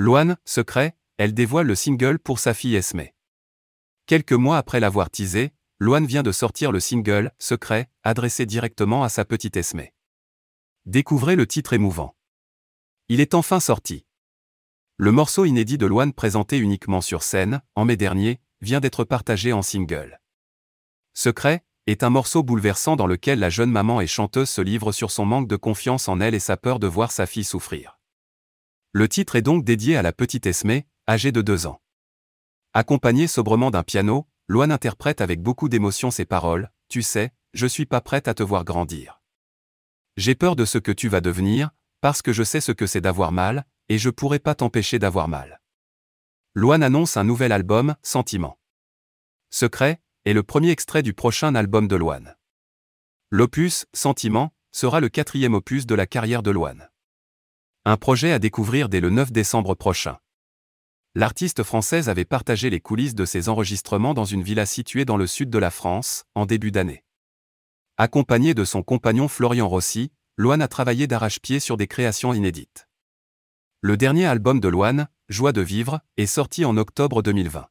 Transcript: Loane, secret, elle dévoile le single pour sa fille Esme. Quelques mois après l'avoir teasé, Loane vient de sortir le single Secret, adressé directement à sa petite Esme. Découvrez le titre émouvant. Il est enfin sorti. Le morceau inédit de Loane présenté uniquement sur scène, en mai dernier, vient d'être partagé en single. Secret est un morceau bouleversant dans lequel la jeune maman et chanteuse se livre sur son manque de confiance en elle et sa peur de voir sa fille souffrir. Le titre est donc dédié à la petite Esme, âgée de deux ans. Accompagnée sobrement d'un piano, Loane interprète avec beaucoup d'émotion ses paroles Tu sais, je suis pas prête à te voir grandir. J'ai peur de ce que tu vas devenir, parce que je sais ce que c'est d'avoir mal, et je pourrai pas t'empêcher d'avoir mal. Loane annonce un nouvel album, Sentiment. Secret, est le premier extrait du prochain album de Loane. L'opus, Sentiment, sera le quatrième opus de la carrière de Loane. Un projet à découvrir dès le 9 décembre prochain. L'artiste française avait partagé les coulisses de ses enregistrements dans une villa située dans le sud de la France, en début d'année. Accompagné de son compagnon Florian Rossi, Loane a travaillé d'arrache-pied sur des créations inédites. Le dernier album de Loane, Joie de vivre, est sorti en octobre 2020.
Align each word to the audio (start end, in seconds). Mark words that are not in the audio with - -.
Loane, 0.00 0.36
secret, 0.44 0.96
elle 1.16 1.34
dévoile 1.34 1.66
le 1.66 1.74
single 1.74 2.20
pour 2.20 2.38
sa 2.38 2.54
fille 2.54 2.76
Esme. 2.76 3.02
Quelques 4.06 4.32
mois 4.32 4.56
après 4.56 4.78
l'avoir 4.78 5.10
teasé, 5.10 5.52
Loane 5.80 6.06
vient 6.06 6.22
de 6.22 6.30
sortir 6.30 6.70
le 6.70 6.78
single 6.78 7.32
Secret, 7.40 7.90
adressé 8.04 8.46
directement 8.46 9.02
à 9.02 9.08
sa 9.08 9.24
petite 9.24 9.56
Esme. 9.56 9.82
Découvrez 10.86 11.34
le 11.34 11.48
titre 11.48 11.72
émouvant. 11.72 12.14
Il 13.08 13.20
est 13.20 13.34
enfin 13.34 13.58
sorti. 13.58 14.06
Le 14.98 15.10
morceau 15.10 15.44
inédit 15.44 15.78
de 15.78 15.86
Loane 15.86 16.12
présenté 16.12 16.58
uniquement 16.58 17.00
sur 17.00 17.24
scène, 17.24 17.60
en 17.74 17.84
mai 17.84 17.96
dernier, 17.96 18.40
vient 18.60 18.78
d'être 18.78 19.02
partagé 19.02 19.52
en 19.52 19.62
single. 19.62 20.20
Secret 21.12 21.64
est 21.88 22.04
un 22.04 22.10
morceau 22.10 22.44
bouleversant 22.44 22.94
dans 22.94 23.08
lequel 23.08 23.40
la 23.40 23.50
jeune 23.50 23.72
maman 23.72 24.00
et 24.00 24.06
chanteuse 24.06 24.48
se 24.48 24.60
livre 24.60 24.92
sur 24.92 25.10
son 25.10 25.24
manque 25.24 25.48
de 25.48 25.56
confiance 25.56 26.06
en 26.06 26.20
elle 26.20 26.36
et 26.36 26.38
sa 26.38 26.56
peur 26.56 26.78
de 26.78 26.86
voir 26.86 27.10
sa 27.10 27.26
fille 27.26 27.42
souffrir. 27.42 27.97
Le 28.98 29.08
titre 29.08 29.36
est 29.36 29.42
donc 29.42 29.64
dédié 29.64 29.96
à 29.96 30.02
la 30.02 30.12
petite 30.12 30.44
Esme, 30.44 30.80
âgée 31.08 31.30
de 31.30 31.40
deux 31.40 31.68
ans. 31.68 31.80
Accompagnée 32.74 33.28
sobrement 33.28 33.70
d'un 33.70 33.84
piano, 33.84 34.26
Loane 34.48 34.72
interprète 34.72 35.20
avec 35.20 35.40
beaucoup 35.40 35.68
d'émotion 35.68 36.10
ses 36.10 36.24
paroles 36.24 36.72
Tu 36.88 37.02
sais, 37.02 37.32
je 37.54 37.68
suis 37.68 37.86
pas 37.86 38.00
prête 38.00 38.26
à 38.26 38.34
te 38.34 38.42
voir 38.42 38.64
grandir. 38.64 39.22
J'ai 40.16 40.34
peur 40.34 40.56
de 40.56 40.64
ce 40.64 40.78
que 40.78 40.90
tu 40.90 41.08
vas 41.08 41.20
devenir, 41.20 41.70
parce 42.00 42.22
que 42.22 42.32
je 42.32 42.42
sais 42.42 42.60
ce 42.60 42.72
que 42.72 42.88
c'est 42.88 43.00
d'avoir 43.00 43.30
mal, 43.30 43.66
et 43.88 43.98
je 43.98 44.10
pourrai 44.10 44.40
pas 44.40 44.56
t'empêcher 44.56 44.98
d'avoir 44.98 45.28
mal. 45.28 45.60
Loane 46.54 46.82
annonce 46.82 47.16
un 47.16 47.22
nouvel 47.22 47.52
album, 47.52 47.94
Sentiment. 48.02 48.58
Secret, 49.50 50.00
est 50.24 50.32
le 50.32 50.42
premier 50.42 50.70
extrait 50.70 51.04
du 51.04 51.14
prochain 51.14 51.54
album 51.54 51.86
de 51.86 51.94
Loane. 51.94 52.34
L'opus, 53.30 53.86
Sentiment, 53.92 54.52
sera 54.72 54.98
le 54.98 55.08
quatrième 55.08 55.54
opus 55.54 55.86
de 55.86 55.94
la 55.94 56.08
carrière 56.08 56.42
de 56.42 56.50
Loane. 56.50 56.87
Un 57.84 57.96
projet 57.96 58.32
à 58.32 58.38
découvrir 58.38 58.88
dès 58.88 59.00
le 59.00 59.10
9 59.10 59.32
décembre 59.32 59.74
prochain. 59.74 60.18
L'artiste 61.14 61.62
française 61.62 62.08
avait 62.08 62.24
partagé 62.24 62.70
les 62.70 62.80
coulisses 62.80 63.14
de 63.14 63.24
ses 63.24 63.48
enregistrements 63.48 64.14
dans 64.14 64.24
une 64.24 64.42
villa 64.42 64.66
située 64.66 65.04
dans 65.04 65.16
le 65.16 65.26
sud 65.26 65.50
de 65.50 65.58
la 65.58 65.70
France, 65.70 66.24
en 66.34 66.46
début 66.46 66.70
d'année. 66.70 67.04
Accompagné 67.96 68.54
de 68.54 68.64
son 68.64 68.82
compagnon 68.82 69.26
Florian 69.26 69.68
Rossi, 69.68 70.12
Loane 70.36 70.62
a 70.62 70.68
travaillé 70.68 71.06
d'arrache-pied 71.06 71.60
sur 71.60 71.76
des 71.76 71.86
créations 71.86 72.32
inédites. 72.32 72.86
Le 73.80 73.96
dernier 73.96 74.26
album 74.26 74.60
de 74.60 74.68
Loane, 74.68 75.08
Joie 75.28 75.52
de 75.52 75.60
vivre, 75.60 76.00
est 76.16 76.26
sorti 76.26 76.64
en 76.64 76.76
octobre 76.76 77.22
2020. 77.22 77.68